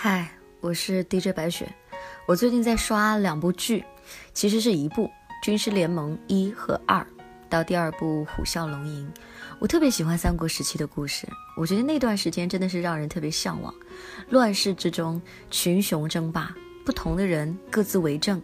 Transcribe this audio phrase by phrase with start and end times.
[0.00, 1.68] 嗨，我是 DJ 白雪。
[2.24, 3.84] 我最近在刷两部剧，
[4.32, 5.06] 其实是一部
[5.42, 7.04] 《军师联盟》一和二，
[7.50, 9.04] 到第二部《虎啸龙吟》。
[9.58, 11.26] 我特别喜欢三国时期的故事，
[11.56, 13.74] 我觉得那段时间真的是让人特别向往。
[14.28, 15.20] 乱世之中，
[15.50, 16.54] 群雄争霸，
[16.84, 18.40] 不同的人各自为政，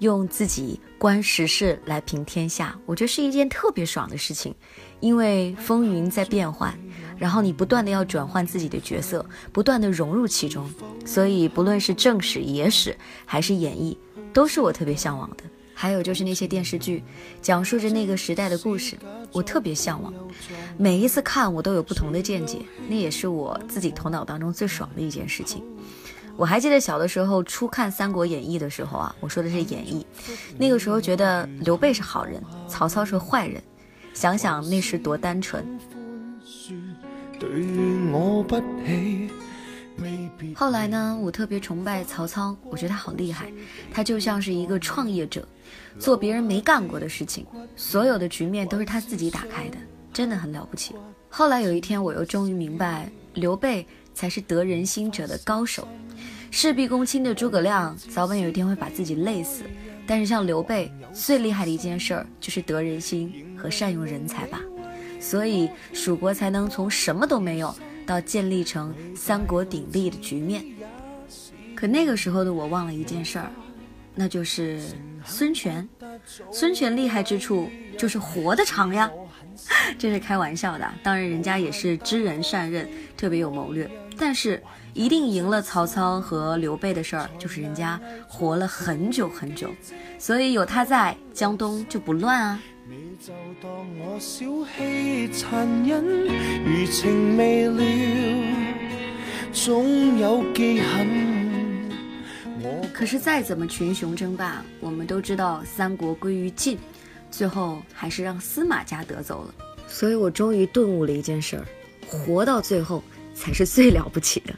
[0.00, 4.54] 用自己观时事来平天下，我觉得是一件特别爽的事情。
[5.00, 6.78] 因为风云在变幻，
[7.18, 10.68] 然后你不断的要转换自己的角色，不断的融入其中，
[11.04, 12.96] 所以不论是正史、野史
[13.26, 13.96] 还是演绎，
[14.32, 15.44] 都是我特别向往的。
[15.74, 17.04] 还有就是那些电视剧，
[17.40, 18.96] 讲述着那个时代的故事，
[19.30, 20.12] 我特别向往。
[20.76, 22.58] 每一次看，我都有不同的见解，
[22.88, 25.62] 那也是我自己头脑当中最爽的一件事情。
[26.36, 30.04] 我还记得小的时候初看《三国演义》的时候啊，我说的是演义，
[30.56, 33.62] 那个时候觉得刘备是好人，曹操是坏人。
[34.14, 35.64] 想想那时多单纯。
[40.54, 43.50] 后来呢，我特别崇拜曹操，我觉得他好厉害，
[43.92, 45.46] 他就像是一个创业者，
[45.98, 47.44] 做别人没干过的事情，
[47.76, 49.76] 所有的局面都是他自己打开的，
[50.12, 50.94] 真的很了不起。
[51.28, 55.86] 后来有一天，我又终于明白，刘备才是得人心者的高手。
[56.50, 59.64] 事必躬亲的诸葛亮，早晚有一天会把自己累死。
[60.06, 64.58] 但是像刘备最厉害的一件事儿就是得人心和善用人才吧，
[65.20, 67.74] 所以蜀国才能从什么都没有
[68.06, 70.64] 到建立成三国鼎立的局面。
[71.74, 73.50] 可那个时候的我忘了一件事儿，
[74.14, 74.80] 那就是
[75.24, 75.88] 孙权。
[76.50, 79.10] 孙权厉害之处就是活得长呀，
[79.98, 80.88] 这是开玩笑的。
[81.02, 83.88] 当然人家也是知人善任，特别有谋略。
[84.20, 84.60] 但是
[84.94, 89.70] 一定赢了曹操和刘备的事儿，就是人家活了很久很久，
[90.18, 92.60] 所以有他在，江东就不乱啊。
[92.90, 96.02] 你就当我小气残忍，
[96.64, 97.82] 余情未了，
[99.52, 101.06] 总有记恨
[102.94, 106.78] 可是再怎么群雄争霸，我们都知道三国归于尽，
[107.30, 109.54] 最后还是让司马家得走了。
[109.86, 111.66] 所以我终于顿悟了一件事儿：
[112.06, 113.02] 活到最后。
[113.34, 114.52] 才是最了不起的。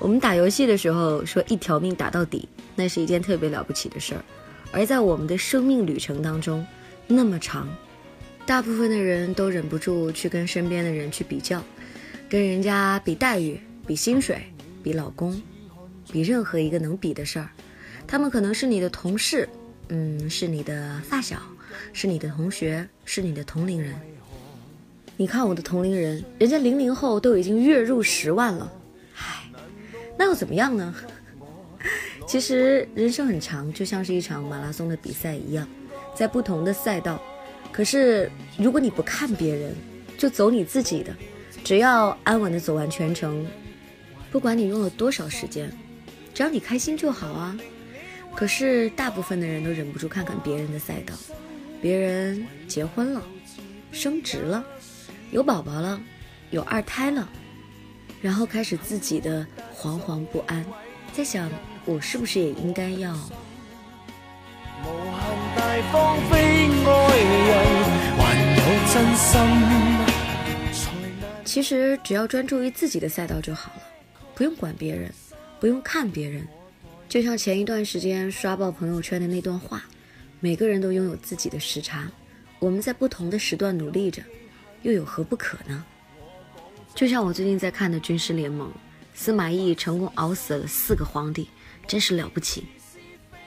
[0.00, 4.24] 我们打游戏的时候说一条命打到底，那是一件特别了不起的事儿。
[4.72, 6.66] 而在我们的生命旅程当中，
[7.06, 7.68] 那么长，
[8.46, 11.62] 大部分的人都忍不住去跟身边的人去比较，
[12.28, 14.42] 跟人家比待遇、比薪水、
[14.82, 15.40] 比老公、
[16.10, 17.48] 比任何一个能比的事儿。
[18.06, 19.48] 他们可能是你的同事，
[19.88, 21.40] 嗯，是你的发小，
[21.92, 23.94] 是你的同学，是你的同龄人。
[25.16, 28.72] 你看我的同龄人，人家零零后都已经月入十万了，
[29.16, 29.44] 唉，
[30.18, 30.94] 那又怎么样呢？
[32.26, 35.68] 其实人生很长，就像是一场马拉松的比赛一样，
[36.14, 37.20] 在不同的赛道。
[37.72, 39.74] 可是如果你不看别人，
[40.16, 41.14] 就走你自己的，
[41.64, 43.44] 只要安稳的走完全程，
[44.30, 45.70] 不管你用了多少时间，
[46.32, 47.58] 只要你开心就好啊。
[48.34, 51.14] 可是大部分的人都忍不住看看别人的赛道，
[51.80, 53.22] 别人结婚了，
[53.92, 54.64] 升职了。
[55.30, 56.00] 有宝宝了，
[56.50, 57.28] 有二胎了，
[58.22, 59.44] 然后开始自己的
[59.76, 60.64] 惶惶不安，
[61.12, 61.50] 在想
[61.84, 63.16] 我是不是也应该要。
[71.44, 73.82] 其实只要专注于自己的赛道就好了，
[74.34, 75.12] 不用管别人，
[75.60, 76.46] 不用看别人。
[77.08, 79.84] 就像前一段时间刷爆朋友圈的那段话，
[80.40, 82.10] 每个人都拥有自己的时差，
[82.58, 84.22] 我们在不同的时段努力着。
[84.82, 85.84] 又有何不可呢？
[86.94, 88.68] 就像我最近在看的《军师联盟》，
[89.14, 91.48] 司马懿成功熬死了四个皇帝，
[91.86, 92.64] 真是了不起。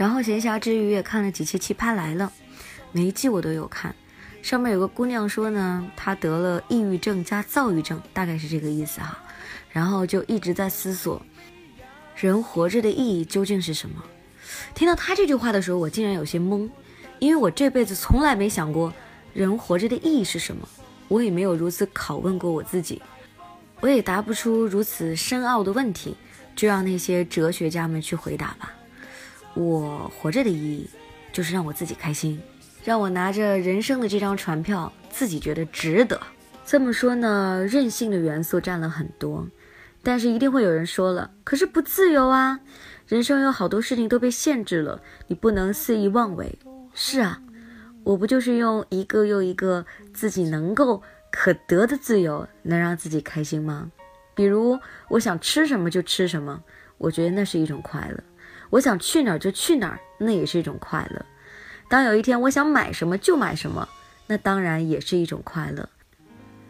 [0.00, 2.32] 然后闲暇之余也看了几期《奇葩来了》，
[2.90, 3.94] 每一季我都有看。
[4.40, 9.22] 上面有个姑娘说呢，她得了抑郁症加躁郁症，大概是这个意思哈。
[9.68, 11.20] 然后就一直在思索，
[12.16, 14.02] 人活着的意义究竟是什么？
[14.74, 16.66] 听到她这句话的时候，我竟然有些懵，
[17.18, 18.90] 因为我这辈子从来没想过
[19.34, 20.66] 人活着的意义是什么。
[21.08, 23.02] 我也没有如此拷问过我自己，
[23.80, 26.16] 我也答不出如此深奥的问题，
[26.56, 28.72] 就让那些哲学家们去回答吧。
[29.54, 30.88] 我活着的意义，
[31.32, 32.40] 就是让我自己开心，
[32.84, 36.20] 让我拿着人生的这张船票，自己觉得值得。
[36.64, 39.46] 这么说呢，任性的元素占了很多，
[40.02, 42.60] 但是一定会有人说了，可是不自由啊，
[43.06, 46.58] 人生有好多事情都被限制了，你不能肆意妄为。
[46.94, 47.40] 是啊。
[48.02, 53.92] 我不就是用一个又一个自己能够可得的自由，能让自己开心吗？
[54.34, 56.62] 比如我想吃什么就吃什么，
[56.96, 58.16] 我觉得那是一种快乐；
[58.70, 61.26] 我想去哪儿就去哪儿，那也是一种快乐。
[61.88, 63.88] 当有一天我想买什么就买什么，
[64.26, 65.88] 那当然也是一种快乐。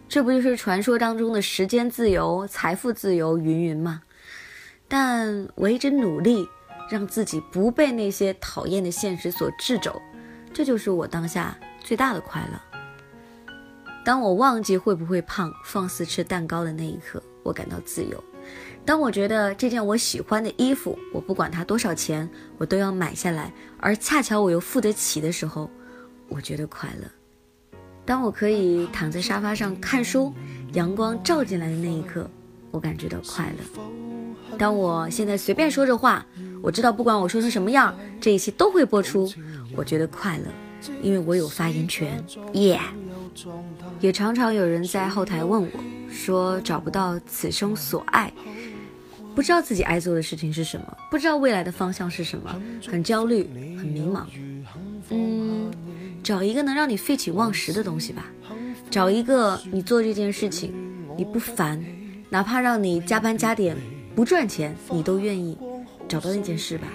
[0.09, 4.03] 这不就是传说当中的时间自由、财富自由云云吗？
[4.89, 6.49] 但我一直努力
[6.91, 10.03] 让自己不被那些讨厌的现实所掣肘，
[10.53, 12.61] 这就是我当下最大的快乐。
[14.05, 18.19] 当我忘记会不会胖，放肆吃蛋糕的那一刻，我感到自由；
[18.85, 22.29] 当我觉得这件我喜欢的衣服，我不管它多少钱，
[22.59, 25.71] 我都要买下来，而恰巧我又付得起的时候，
[26.29, 27.07] 我觉得快乐。
[28.05, 30.33] 当我可以躺在沙发上看书，
[30.73, 32.29] 阳光照进来的那一刻，
[32.71, 34.57] 我感觉到快乐。
[34.59, 36.27] 当我现在随便说着话，
[36.61, 39.31] 我知道不管我说成什么样，这一期都会播出，
[39.77, 40.45] 我觉得快乐，
[41.03, 42.25] 因为我有发言权。
[42.55, 42.81] 耶！
[44.01, 45.69] 也常常有人在后台问我，
[46.11, 48.33] 说找不到此生所爱，
[49.35, 53.45] 不知道自己爱做的事情是什么，不知道未来的方向是什么，很焦虑，
[53.79, 54.25] 很迷茫。
[55.11, 55.71] 嗯，
[56.23, 58.27] 找一个能让你废寝忘食的东西吧，
[58.91, 60.75] 找一个你做这件事情
[61.17, 61.83] 你不烦，
[62.29, 63.77] 哪怕让你加班加点
[64.15, 65.57] 不赚钱，你都愿意
[66.09, 66.89] 找到那件事吧。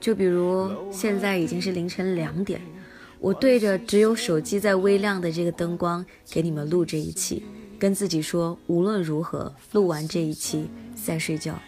[0.00, 2.60] 就比如现在已经是凌晨两点。
[3.18, 7.44] 我对着只有手机在微亮的这个灯光给你们录这一期，
[7.80, 11.58] 跟自己说无论如何录完这一期再睡觉。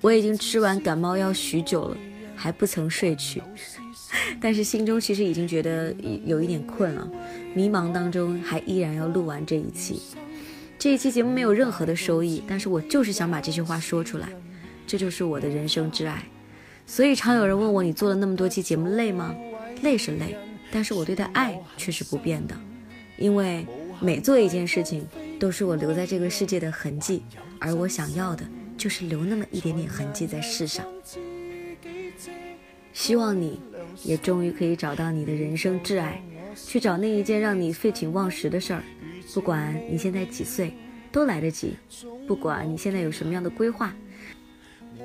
[0.00, 1.96] 我已经吃完感冒药许久了，
[2.36, 3.42] 还不曾睡去，
[4.40, 5.92] 但是心中其实已经觉得
[6.24, 7.10] 有一点困了。
[7.52, 10.00] 迷茫当中还依然要录完这一期。
[10.78, 14.28] 这一期节目没有任何的收益，但是我就是想把这句话说出来，
[14.86, 16.24] 这就是我的人生挚爱。
[16.86, 19.34] 所以常有人问我，你做了那么多期节目累吗？
[19.82, 20.36] 累是累。
[20.72, 22.56] 但是我对待爱却是不变的，
[23.18, 23.66] 因为
[24.00, 25.04] 每做一件事情
[25.40, 27.22] 都是我留在这个世界的痕迹，
[27.58, 28.44] 而我想要的
[28.76, 30.86] 就是留那么一点点痕迹在世上。
[32.92, 33.58] 希望你
[34.04, 36.22] 也终于可以找到你的人生挚爱，
[36.54, 38.84] 去找那一件让你废寝忘食的事儿。
[39.32, 40.74] 不管你现在几岁，
[41.10, 41.70] 都来得及；
[42.26, 43.94] 不管你现在有什么样的规划，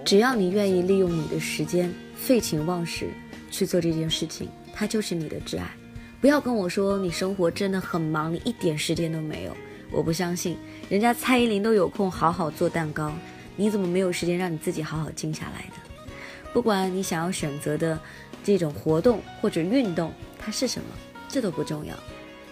[0.04, 3.08] 只要你愿意利用你的时间废寝忘食
[3.50, 4.50] 去做这件事情。
[4.74, 5.72] 它就是你的挚爱，
[6.20, 9.56] 不要跟我说你生活真的很忙，你一点时间都没有。
[9.96, 10.58] 我不相信，
[10.90, 13.14] 人家蔡依林都有空好好做蛋糕，
[13.56, 15.76] 你怎么没有时间让你自己好好静下来呢？
[16.52, 17.98] 不管你想要选择的
[18.44, 20.88] 这种活动或者运动，它是什么，
[21.30, 21.96] 这都不重要。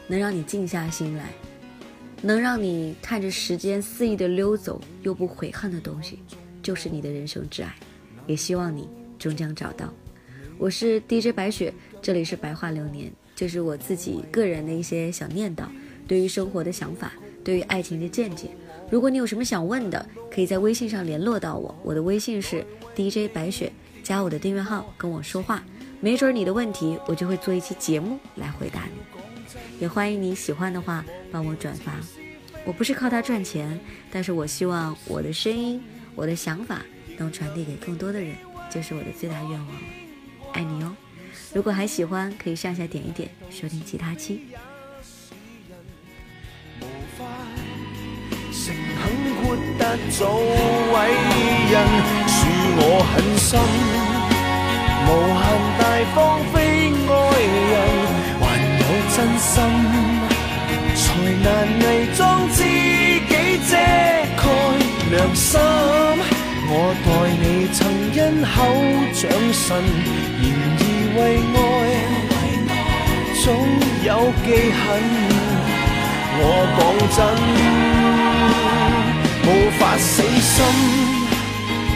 [0.08, 1.32] 能让你静下心来，
[2.22, 6.20] 能让你看着时间肆意的溜走又不悔恨的东西，
[6.62, 7.76] 就是你的人生挚爱。
[8.26, 8.88] 也希望你
[9.20, 9.94] 终将找到。
[10.58, 15.66] 我是 DJ 白雪，这里是白话流年，就是我自己个人的一些小念叨，
[16.08, 17.12] 对于生活的想法，
[17.44, 18.50] 对于爱情的见解。
[18.90, 23.72] 如果你有什么想问的，可以在微信上联络到我，我的微信是 DJ 白雪，
[24.04, 25.64] 加我的订阅号跟我说话，
[26.00, 29.02] 没准你的问题我就会做一期节目来回答你。
[29.80, 31.94] 也欢迎你喜欢的话帮我转发，
[32.66, 33.80] 我不是靠它赚钱，
[34.12, 35.82] 但是我希望我的声音，
[36.16, 36.82] 我的想法
[37.18, 38.36] 能传递给更多的人，
[38.70, 39.68] 就是我的最大愿望。
[40.54, 40.96] 爱你哦！
[41.54, 44.42] 如果还喜欢，可以上下点一点，收听其他期。
[49.54, 50.96] 恳豁达做伟
[51.70, 51.74] 人，
[52.28, 52.34] 恕
[52.76, 52.82] 我
[53.14, 53.52] 狠心，
[55.06, 55.46] 无限
[55.78, 55.82] 大
[56.16, 56.18] 方
[56.52, 56.56] 非
[57.08, 57.12] 爱
[57.72, 57.74] 人，
[58.42, 58.44] 还
[58.80, 58.84] 有
[59.14, 59.54] 真心，
[60.96, 61.02] 才
[61.44, 61.48] 难
[61.82, 61.86] 伪
[62.16, 62.20] 装
[62.50, 63.34] 自己
[63.70, 63.72] 遮
[64.38, 64.44] 盖
[65.12, 65.52] 良心。
[66.66, 66.74] 我
[67.06, 67.80] 待你曾
[68.16, 68.52] 因口
[69.14, 69.22] 掌
[69.54, 69.68] 神，
[70.42, 70.44] 然
[70.80, 70.82] 而
[71.16, 71.20] 为
[71.54, 71.58] 爱
[73.44, 73.46] 总
[74.04, 74.10] 有
[74.44, 74.48] 记
[74.82, 74.84] 恨。
[76.36, 76.42] 我
[76.76, 76.82] 讲
[77.14, 77.22] 真，
[79.46, 80.66] 无法死心，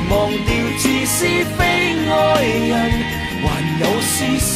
[0.10, 1.26] 忘掉自私
[1.58, 1.60] 非
[2.10, 2.12] 爱
[2.44, 2.74] 人，
[3.44, 3.46] 还
[3.80, 4.56] 有私心，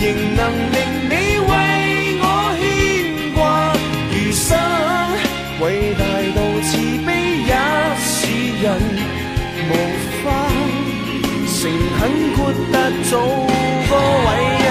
[0.00, 0.04] 仍
[0.36, 0.40] 能
[0.72, 0.76] 令
[1.08, 1.14] 你
[1.48, 1.50] 为
[2.20, 2.24] 我
[2.60, 2.62] 牵
[3.34, 3.36] 挂
[4.12, 4.48] 余生。
[5.60, 5.64] 伟
[5.94, 6.02] 大
[6.34, 6.70] 到慈
[7.06, 7.08] 悲
[7.46, 7.50] 也
[7.98, 8.16] 是。
[8.56, 8.72] 人
[9.68, 9.70] 无
[10.24, 10.26] 法
[11.46, 11.60] 诚
[11.98, 12.00] 恳
[12.34, 12.38] 豁
[12.72, 12.74] 达
[13.08, 13.12] 做
[13.86, 13.92] 个
[14.24, 14.26] 伟
[14.64, 14.66] 人，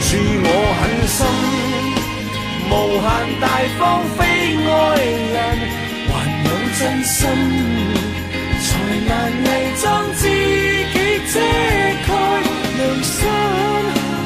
[0.00, 0.08] 恕
[0.44, 0.46] 我
[0.78, 1.20] 狠心，
[2.70, 2.72] 无
[3.04, 3.06] 限
[3.38, 3.44] 大
[3.78, 3.80] 方
[4.16, 4.18] 非
[4.64, 4.66] 爱
[5.34, 5.36] 人，
[6.78, 7.28] 真心，
[8.60, 8.68] 才
[9.08, 9.10] 难
[9.42, 9.46] 伪
[9.82, 10.96] 装自己
[11.32, 11.34] 遮
[12.06, 12.08] 盖
[12.78, 13.18] 良心，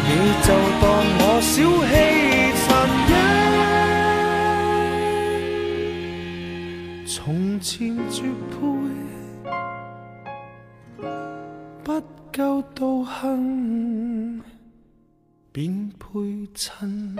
[0.05, 0.11] 你
[0.43, 0.49] 就
[0.83, 0.85] 当
[1.19, 1.55] 我小
[1.89, 1.93] 气
[2.61, 2.69] 残
[6.99, 7.17] 忍，从
[7.59, 7.73] 前
[8.11, 8.17] 绝
[8.51, 8.55] 配。
[11.83, 11.89] 不
[12.37, 12.41] 够
[12.75, 14.43] 道行，
[15.53, 16.05] 便配
[16.55, 17.17] 衬。